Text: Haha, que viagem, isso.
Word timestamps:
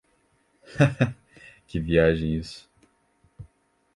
Haha, 0.73 1.13
que 1.67 1.79
viagem, 1.79 2.39
isso. 2.39 2.67